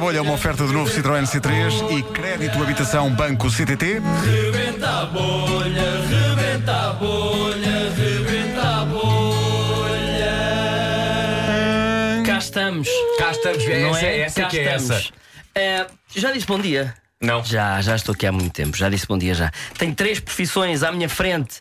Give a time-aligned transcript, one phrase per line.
[0.00, 4.00] Bolha é uma oferta do novo Citroën C3 e crédito habitação Banco CTT.
[4.24, 10.32] Rebenta a bolha, rebenta a bolha, rebenta a bolha.
[12.24, 12.88] Cá estamos.
[13.18, 14.20] Cá estamos, Não essa, é?
[14.20, 14.90] essa Cá que é estamos.
[14.90, 15.12] essa.
[15.54, 15.86] Eh,
[16.16, 16.94] já disse bom dia?
[17.20, 17.44] Não.
[17.44, 18.76] Já, já estou aqui há muito tempo.
[18.78, 19.52] Já disse bom dia já.
[19.76, 21.60] Tenho três profissões à minha frente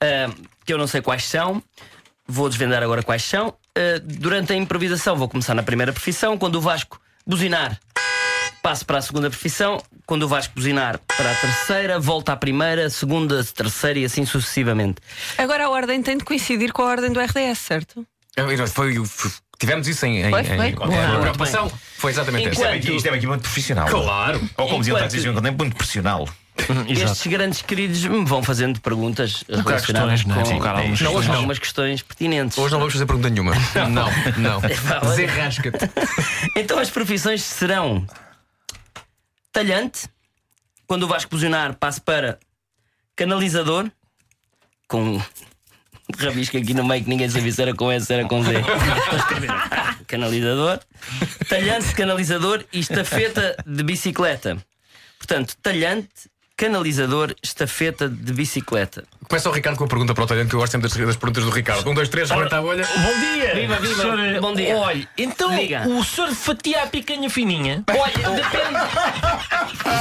[0.00, 0.28] eh,
[0.64, 1.60] que eu não sei quais são.
[2.26, 3.52] Vou desvendar agora quais são.
[3.74, 6.38] Eh, durante a improvisação vou começar na primeira profissão.
[6.38, 7.78] Quando o Vasco buzinar,
[8.62, 9.80] passo para a segunda profissão.
[10.04, 14.96] Quando o Vasco buzinar para a terceira, volta à primeira, segunda, terceira e assim sucessivamente.
[15.38, 18.04] Agora a ordem tem de coincidir com a ordem do RDS, certo?
[18.72, 20.68] Foi, foi- tivemos isso em, em, Foi, foi.
[20.68, 21.20] em Boa.
[21.20, 21.70] preocupação.
[21.98, 22.76] Foi exatamente Enquanto- essa.
[22.90, 23.86] Isto é uma equipa muito profissional.
[23.88, 24.38] Claro.
[24.56, 26.28] Ou como diziam Enquanto- um muito profissional.
[26.88, 30.44] Estes grandes queridos me vão fazendo perguntas Colocar relacionadas questões, não é?
[30.44, 31.12] com, Colocar algumas com questões.
[31.12, 32.58] Não, hoje algumas questões pertinentes.
[32.58, 33.52] Hoje não vamos fazer pergunta nenhuma.
[33.90, 34.58] Não, não.
[35.02, 35.16] olha.
[35.16, 35.90] Desenrasca-te.
[36.56, 38.06] Então as profissões serão
[39.52, 40.08] talhante,
[40.86, 42.38] quando o Vasco buzinar, passo para
[43.16, 43.90] canalizador,
[44.88, 45.20] com
[46.18, 48.52] rabisco aqui no meio que ninguém sabia se era com S, se era com Z.
[50.06, 50.80] Canalizador,
[51.48, 54.58] talhante, canalizador e estafeta de bicicleta.
[55.18, 56.29] Portanto, talhante,
[56.60, 59.04] canalizador, estafeta de bicicleta.
[59.26, 61.16] Começa o Ricardo com a pergunta para o talhante, que eu gosto sempre das, das
[61.16, 61.88] perguntas do Ricardo.
[61.88, 62.86] Um, dois, três, rebenta a bolha.
[62.86, 63.54] Bom dia!
[63.54, 64.02] Viva, viva.
[64.02, 64.76] Senhor, Bom dia.
[64.76, 65.88] Olha, então Diga.
[65.88, 67.82] o senhor fatia a picanha fininha?
[67.88, 68.76] Olha, depende.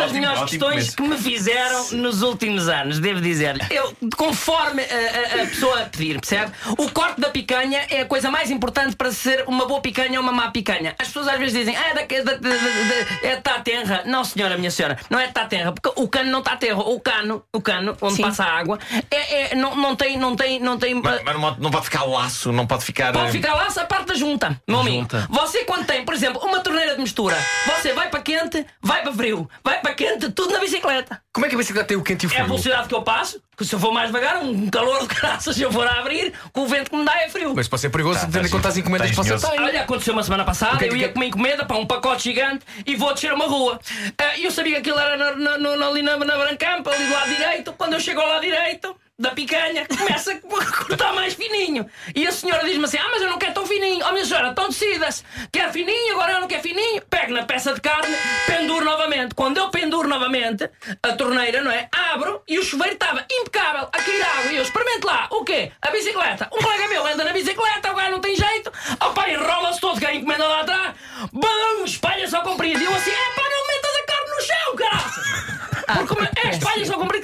[0.00, 3.56] Das Ótimo, melhores questões que me fizeram nos últimos anos, devo dizer.
[3.70, 6.52] Eu, conforme a, a- a pessoa a pedir, percebe?
[6.78, 10.22] O corte da picanha é a coisa mais importante para ser uma boa picanha ou
[10.22, 10.94] uma má picanha.
[10.98, 14.02] As pessoas às vezes dizem, ah, é da, da, da, da- é tá tenra.
[14.06, 16.78] Não, senhora, minha senhora, não é tá tenra, porque o cano não está tenra.
[16.78, 18.22] O cano, o cano onde Sim.
[18.22, 18.78] passa a água,
[19.10, 20.94] é, é- não, não tem, não tem, não tem.
[20.94, 23.12] Mas, mas não, não pode ficar laço, não pode ficar.
[23.12, 25.00] Pode eh, ficar lá essa parte da junta, meu amigo.
[25.00, 25.26] Junta.
[25.30, 29.12] Você, quando tem, por exemplo, uma torneira de mistura, você vai para quente, vai para
[29.12, 31.20] frio, vai para quente, tudo na bicicleta.
[31.32, 32.46] Como é que a bicicleta tem o quente e o É a frio?
[32.46, 35.60] velocidade que eu passo, que se eu for mais devagar, um calor de graça, se
[35.62, 37.52] eu for a abrir, com o vento que me dá é frio.
[37.54, 39.60] Mas pode ser perigoso, Tá, tendo em conta as encomendas que tá você tem.
[39.60, 41.86] Olha, aconteceu uma semana passada, que é eu que- ia com uma encomenda para um
[41.86, 43.78] pacote gigante e vou descer uma rua.
[44.18, 47.04] Ah, E eu sabia que aquilo era na- na- na- ali na, na Brancampa, ali
[47.04, 47.72] do lado direito.
[47.74, 51.88] Quando eu chego ao lado direito da picanha, começa a cortar mais fininho.
[52.14, 54.04] E a senhora diz-me assim: Ah, mas eu não quero tão fininho.
[54.08, 55.22] Oh, minha senhora, então decida-se.
[55.52, 57.02] Quer fininho, agora eu não quero fininho.
[57.02, 58.16] Pego na peça de carne,
[58.46, 59.34] penduro novamente.
[59.34, 60.70] Quando eu penduro novamente,
[61.02, 61.88] a torneira, não é?
[62.12, 64.52] Abro e o chuveiro estava impecável a cair água.
[64.52, 65.28] E eu experimento lá.
[65.30, 65.70] O quê?
[65.82, 66.48] A bicicleta.
[66.50, 68.72] Um colega meu anda na bicicleta, o gajo não tem jeito.
[69.02, 70.94] Oh, pá, enrola-se todo, que a encomenda lá atrás.
[71.30, 72.80] Bum, espalha-se ao comprido.
[72.80, 75.60] E eu assim: É pá, não metas a carne no chão, caralho.
[75.92, 77.19] Porque como é espalha-se ao comprido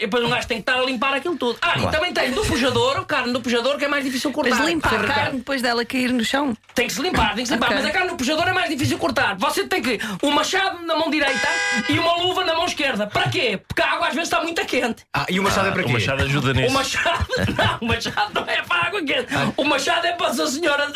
[0.00, 1.58] E depois um gajo tem que estar a limpar aquilo tudo.
[1.60, 4.56] Ah, e também tem do pujador, carne do pujador, que é mais difícil cortar.
[4.56, 6.56] Mas limpar a carne depois dela cair no chão.
[6.74, 7.66] Tem que se limpar, tem que se limpar.
[7.66, 7.76] Ok.
[7.76, 9.36] Mas a carne no puxador é mais difícil cortar.
[9.36, 11.46] Você tem que um machado na mão direita
[11.86, 12.39] e uma luva
[13.06, 13.60] Para quê?
[13.66, 15.04] Porque a água às vezes está muito quente.
[15.14, 15.92] Ah, e o machado é para O quê?
[15.92, 16.74] Machado ajuda O nisso.
[16.74, 19.26] machado, não, o machado não é para a água quente.
[19.56, 20.92] O machado é para a senhora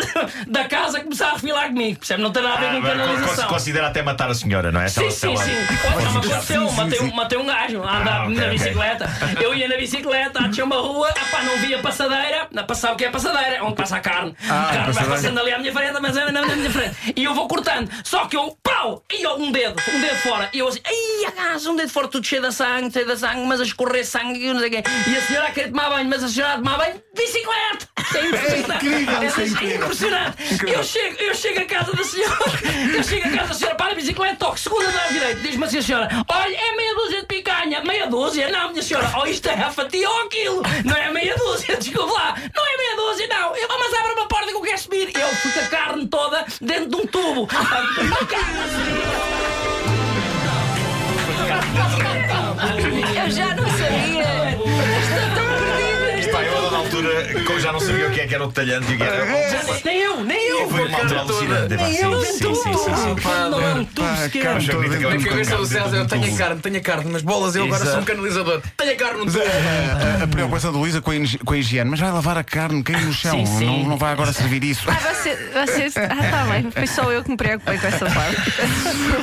[0.46, 1.98] da casa começar a refilar comigo.
[1.98, 2.22] Percebe?
[2.22, 3.46] Não tem nada a ver ah, com canalização.
[3.48, 4.88] con- Considera até matar a senhora, não é?
[4.88, 5.78] Sim, Se ela- sim, sim.
[5.94, 7.04] mas aconteceu, sim, matei, sim.
[7.04, 9.08] um- matei um gajo a andar Ah, na bicicleta.
[9.40, 13.04] Eu ia na bicicleta, tinha uma rua, epá, não via passadeira, não passava o que
[13.04, 14.34] é passadeira, é onde passa a carne.
[14.48, 16.96] Ah, a carne vai passando ali à minha frente, mas é na minha frente.
[17.16, 20.50] E eu vou cortando, só que eu, pau, e um dedo, um dedo fora.
[20.52, 23.46] E eu assim, ai, acaso, um dedo fora, tudo cheio de sangue, cheio de sangue,
[23.46, 24.82] mas a escorrer sangue e não sei o quê.
[25.08, 27.88] E a senhora a querer tomar banho, mas a senhora a tomar banho, de bicicleta.
[28.14, 28.86] É impressionante.
[28.86, 29.76] incrível, É é incrível.
[29.76, 30.66] impressionante.
[30.72, 32.38] Eu chego, eu chego a casa da senhora,
[32.96, 35.78] eu chego a casa da senhora, para a bicicleta, toco, segunda andar direito, diz-me assim
[35.78, 38.48] a senhora: olha, é meia dúzia de picanha, meia dúzia?
[38.52, 42.12] Não, minha senhora, ou isto é a fatia ou aquilo, não é meia dúzia, desculpe
[42.12, 42.83] lá, não é meia
[46.64, 47.48] dentro de um tubo.
[47.50, 47.64] A
[53.24, 54.50] Eu já não sabia.
[55.00, 56.32] Estou tão perdida.
[56.32, 58.94] Pá, eu, altura como já não sabia o que é que era o talhante e
[58.94, 59.26] o que era.
[59.84, 60.68] Nem eu, nem eu.
[60.68, 61.76] Foi uma altura alucinante.
[61.76, 62.93] Nem sim, eu, sim, sim, sim,
[63.84, 64.42] é Pá, sequer.
[64.42, 65.66] carne do Na cabeça do.
[65.66, 68.62] César, eu tenho a carne, tenho a carne nas bolas, eu agora sou um canalizador.
[68.76, 69.38] Tenho a carne no tubo.
[70.20, 72.44] A, a preocupação do Luísa com, a higie- com a higiene, mas vai lavar a
[72.44, 73.66] carne, cai no chão, sim.
[73.82, 74.88] Não, não vai agora servir isso.
[74.90, 76.70] Ah, você, você, ah, tá bem.
[76.70, 78.52] Foi só eu que me preocupei com essa parte.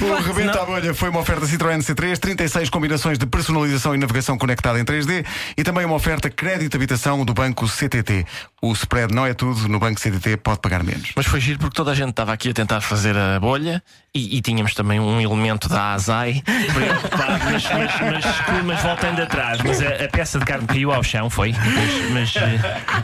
[0.01, 4.37] O Rebenta a Bolha foi uma oferta Citroën C3, 36 combinações de personalização e navegação
[4.37, 5.25] conectada em 3D
[5.57, 8.25] e também uma oferta crédito habitação do Banco CTT.
[8.63, 11.13] O spread não é tudo, no Banco CTT pode pagar menos.
[11.15, 13.81] Mas foi giro porque toda a gente estava aqui a tentar fazer a bolha
[14.13, 19.59] e, e tínhamos também um elemento da ASAI preocupado, mas, mas, mas, mas voltando atrás.
[19.63, 21.53] Mas a, a peça de carne caiu ao chão, foi.
[21.53, 22.99] Mas, mas, eh,